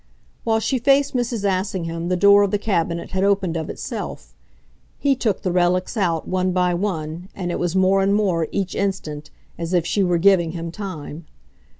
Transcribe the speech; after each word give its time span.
While 0.43 0.59
she 0.59 0.79
faced 0.79 1.13
Mrs. 1.15 1.43
Assingham 1.47 2.07
the 2.07 2.15
door 2.17 2.41
of 2.41 2.49
the 2.49 2.57
cabinet 2.57 3.11
had 3.11 3.23
opened 3.23 3.55
of 3.55 3.69
itself; 3.69 4.33
he 4.97 5.15
took 5.15 5.43
the 5.43 5.51
relics 5.51 5.95
out, 5.95 6.27
one 6.27 6.53
by 6.53 6.73
one, 6.73 7.29
and 7.35 7.51
it 7.51 7.59
was 7.59 7.75
more 7.75 8.01
and 8.01 8.15
more, 8.15 8.47
each 8.51 8.73
instant, 8.73 9.29
as 9.59 9.75
if 9.75 9.85
she 9.85 10.01
were 10.01 10.17
giving 10.17 10.53
him 10.53 10.71
time. 10.71 11.27